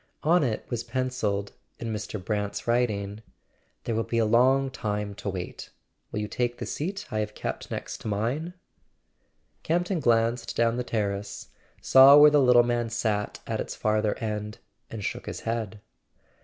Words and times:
On 0.23 0.43
it 0.43 0.65
was 0.67 0.83
pencilled, 0.83 1.51
in 1.77 1.93
Mr. 1.93 2.17
Brant's 2.19 2.63
writ¬ 2.63 2.89
ing: 2.89 3.21
"There 3.83 3.93
will 3.93 4.01
be 4.03 4.17
a 4.17 4.25
long 4.25 4.71
time 4.71 5.13
to 5.13 5.29
wait. 5.29 5.69
Will 6.11 6.19
you 6.21 6.27
take 6.27 6.57
the 6.57 6.65
seat 6.65 7.05
I 7.11 7.19
have 7.19 7.35
kept 7.35 7.69
next 7.69 8.01
to 8.01 8.07
mine?" 8.07 8.55
Campton 9.61 9.99
glanced 9.99 10.55
down 10.55 10.77
the 10.77 10.83
terrace, 10.83 11.49
saw 11.83 12.17
where 12.17 12.31
the 12.31 12.41
little 12.41 12.63
man 12.63 12.89
sat 12.89 13.41
at 13.45 13.59
its 13.59 13.75
farther 13.75 14.17
end, 14.17 14.57
and 14.89 15.03
shook 15.03 15.27
his 15.27 15.41
head. 15.41 15.79